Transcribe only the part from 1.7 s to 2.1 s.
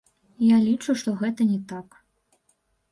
так.